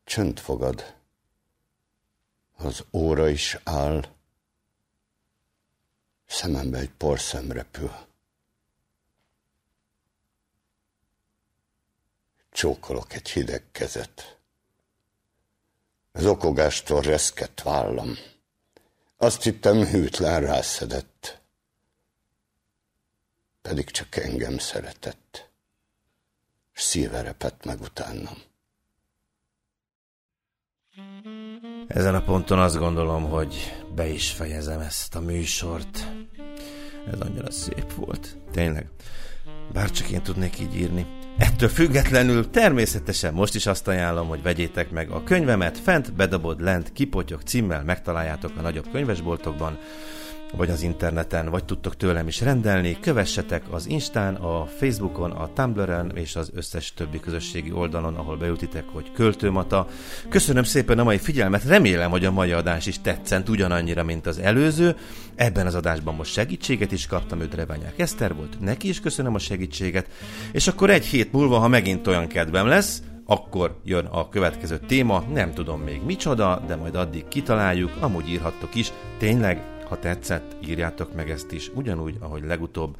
Csönd 0.05 0.38
fogad. 0.38 0.94
Az 2.57 2.85
óra 2.92 3.29
is 3.29 3.59
áll. 3.64 4.14
Szemembe 6.27 6.79
egy 6.79 6.90
porszem 6.90 7.53
repül. 7.53 7.92
Csókolok 12.51 13.12
egy 13.12 13.31
hideg 13.31 13.64
kezet. 13.73 14.38
Az 16.12 16.27
okogástól 16.27 17.01
reszkett 17.03 17.61
vállam. 17.61 18.16
Azt 19.16 19.42
hittem 19.42 19.85
hűtlen 19.85 20.40
rászedett. 20.40 21.40
Pedig 23.62 23.90
csak 23.90 24.16
engem 24.16 24.59
szeretett. 24.59 25.49
S 26.73 26.83
szíve 26.83 27.23
repett 27.23 27.64
meg 27.64 27.81
utánam. 27.81 28.42
Ezen 31.87 32.14
a 32.14 32.20
ponton 32.22 32.59
azt 32.59 32.79
gondolom, 32.79 33.31
hogy 33.31 33.75
be 33.94 34.09
is 34.09 34.31
fejezem 34.31 34.81
ezt 34.81 35.14
a 35.14 35.20
műsort. 35.20 36.07
Ez 37.12 37.20
annyira 37.20 37.51
szép 37.51 37.94
volt. 37.94 38.37
Tényleg. 38.53 38.88
Bárcsak 39.72 40.11
én 40.11 40.22
tudnék 40.22 40.61
így 40.61 40.77
írni. 40.77 41.07
Ettől 41.38 41.68
függetlenül 41.68 42.51
természetesen 42.51 43.35
most 43.35 43.55
is 43.55 43.66
azt 43.66 43.88
ajánlom, 43.88 44.29
hogy 44.29 44.42
vegyétek 44.42 44.90
meg 44.90 45.11
a 45.11 45.22
könyvemet, 45.22 45.79
fent 45.79 46.14
bedobod 46.14 46.61
lent 46.61 46.92
kipotyok 46.92 47.42
címmel 47.42 47.85
megtaláljátok 47.85 48.53
a 48.57 48.61
nagyobb 48.61 48.90
könyvesboltokban 48.92 49.79
vagy 50.57 50.71
az 50.71 50.83
interneten, 50.83 51.49
vagy 51.49 51.64
tudtok 51.64 51.97
tőlem 51.97 52.29
is 52.29 52.40
rendelni. 52.40 52.97
Kövessetek 53.01 53.62
az 53.71 53.88
Instán, 53.88 54.35
a 54.35 54.66
Facebookon, 54.66 55.31
a 55.31 55.53
Tumblr-en 55.53 56.12
és 56.14 56.37
az 56.37 56.51
összes 56.55 56.95
többi 56.95 57.21
közösségi 57.21 57.73
oldalon, 57.73 58.14
ahol 58.14 58.37
beütitek, 58.37 58.85
hogy 58.92 59.12
költőmata. 59.12 59.88
Köszönöm 60.29 60.62
szépen 60.62 60.99
a 60.99 61.05
mai 61.05 61.19
figyelmet, 61.19 61.64
remélem, 61.64 62.11
hogy 62.11 62.25
a 62.25 62.31
mai 62.31 62.53
adás 62.53 62.87
is 62.87 63.01
tetszent 63.01 63.49
ugyanannyira, 63.49 64.05
mint 64.05 64.27
az 64.27 64.38
előző. 64.38 64.97
Ebben 65.35 65.66
az 65.66 65.75
adásban 65.75 66.14
most 66.14 66.33
segítséget 66.33 66.92
is 66.92 67.07
kaptam, 67.07 67.40
őt 67.40 67.55
Reványák 67.55 67.99
Eszter 67.99 68.35
volt, 68.35 68.61
neki 68.61 68.88
is 68.88 69.01
köszönöm 69.01 69.35
a 69.35 69.38
segítséget, 69.38 70.07
és 70.53 70.66
akkor 70.66 70.90
egy 70.90 71.05
hét 71.05 71.33
múlva, 71.33 71.59
ha 71.59 71.69
megint 71.69 72.07
olyan 72.07 72.27
kedvem 72.27 72.66
lesz, 72.66 73.03
akkor 73.27 73.81
jön 73.85 74.05
a 74.05 74.29
következő 74.29 74.79
téma, 74.87 75.25
nem 75.33 75.55
tudom 75.55 75.81
még 75.81 76.01
micsoda, 76.05 76.62
de 76.66 76.77
majd 76.77 76.95
addig 76.95 77.29
kitaláljuk, 77.29 77.92
amúgy 78.01 78.29
írhattok 78.29 78.75
is, 78.75 78.92
tényleg 79.19 79.76
ha 79.88 79.99
tetszett, 79.99 80.57
írjátok 80.68 81.14
meg 81.14 81.31
ezt 81.31 81.53
is, 81.53 81.70
ugyanúgy, 81.75 82.16
ahogy 82.20 82.44
legutóbb. 82.44 82.96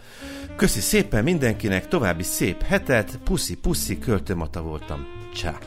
Köszi 0.57 0.81
szépen 0.81 1.25
mindenkinek, 1.25 1.89
további 1.89 2.23
szép 2.23 2.63
hetet, 2.63 3.19
puszi-puszi, 3.25 3.99
költőmata 3.99 4.63
voltam. 4.63 5.07
Csá! 5.35 5.59